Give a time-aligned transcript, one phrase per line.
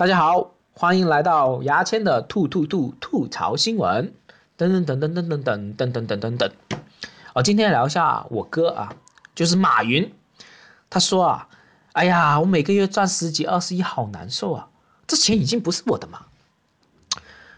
[0.00, 4.14] 大家好，欢迎来到牙签的吐吐吐吐槽新闻。
[4.56, 6.50] 噔噔噔噔噔噔噔噔噔噔噔噔。
[7.34, 8.94] 哦，今天聊一下我哥啊，
[9.34, 10.10] 就是马云。
[10.88, 11.48] 他说啊，
[11.92, 14.68] 哎呀，我每个月赚十几二十亿，好难受啊，
[15.06, 16.24] 这钱已经不是我的嘛。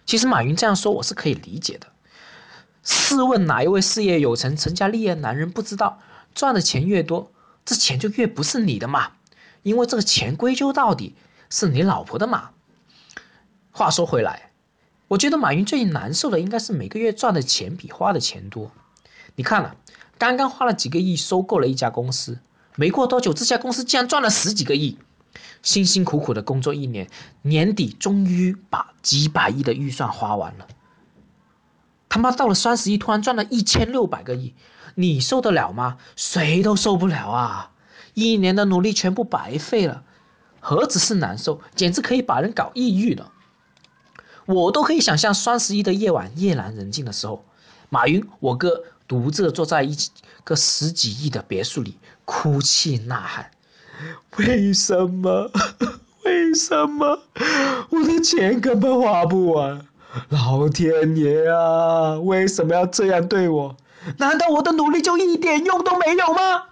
[0.04, 1.86] 其实马云这样说，我是可以理解的。
[2.82, 6.00] 试问哪一位事业有成、成家立业男人不知道，
[6.34, 7.30] 赚的钱越多，
[7.64, 9.12] 这钱就越不是你的嘛？
[9.62, 11.14] 因为这个钱归咎到底
[11.52, 12.52] 是你老婆的嘛。
[13.72, 14.52] 话说回来，
[15.08, 18.72] 我觉得马云最难受的应该是每个月赚的钱比花的钱多。
[19.36, 19.76] 你看了，
[20.16, 22.38] 刚刚花了几个亿收购了一家公司，
[22.74, 24.96] 没过多久，这家公司竟然赚了十几个亿。
[25.62, 27.10] 辛辛苦苦的工作一年，
[27.42, 30.66] 年底终于把几百亿的预算花完了。
[32.08, 34.54] 他妈到了双十一，突然赚了一千六百个亿，
[34.94, 35.98] 你受得了吗？
[36.16, 37.72] 谁都受不了啊！
[38.14, 40.02] 一年的努力全部白费了，
[40.64, 43.32] 何止是难受，简直可以把人搞抑郁了。
[44.46, 47.44] 我都可以想象双十一的夜晚，夜阑人静的时候，
[47.90, 49.96] 马云我哥独自坐在一
[50.44, 53.50] 个十几亿的别墅里，哭泣呐喊。
[54.38, 55.50] 为什么？
[56.24, 57.18] 为什么
[57.90, 59.84] 我的钱根本花不完？
[60.28, 63.76] 老天爷啊，为什么要这样对我？
[64.18, 66.66] 难道我的努力就一点用都没有吗？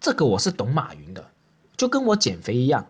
[0.00, 1.30] 这个我是懂马云的，
[1.80, 2.88] 就跟我减肥一样，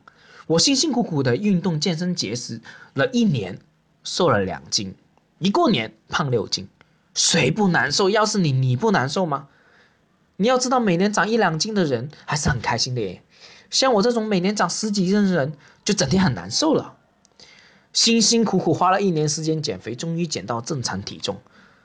[0.48, 2.60] 我辛辛苦苦的运动健身节食
[2.94, 3.60] 了一年，
[4.02, 4.96] 瘦了两斤，
[5.38, 6.66] 一过年胖六斤，
[7.14, 8.10] 谁不难受？
[8.10, 9.46] 要是你，你不难受吗？
[10.38, 13.22] 你要知道，每年长一两斤的人还是很开心的耶。
[13.70, 15.52] 像我这种每年长十几斤的人，
[15.84, 16.96] 就整天很难受了。
[17.92, 21.40] 辛辛苦苦花了一年时间减肥，终于减到正常体重，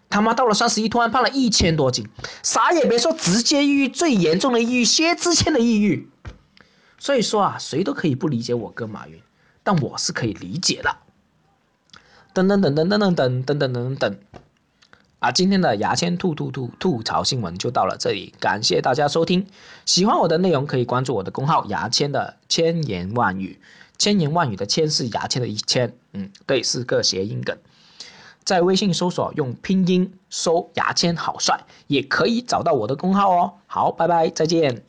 [0.09, 2.09] 他妈到了双十一突然胖了一千多斤，
[2.41, 6.09] 啥也别说，直接抑郁，最严重的抑郁，薛之谦的抑郁。
[6.97, 9.21] 所以说啊，谁都可以不理解我哥马云，
[9.63, 10.95] 但我是可以理解的。
[12.33, 14.17] 噔噔噔噔噔噔噔噔噔噔噔。
[15.19, 19.47] 啊，今天的牙签吐吐吐吐槽新闻就到了这里，感谢大家收听。
[19.85, 23.59] 喜欢我的内容可以关注我的公号“牙签的千言万语”，
[23.97, 27.57] 千言万语的千是牙签的一千，嗯，对，是个谐音梗。
[28.43, 33.53] 在微信搜索用拼音搜“牙签好帅”，也可以找到我的公号哦。
[33.65, 34.83] 好，拜拜，再见。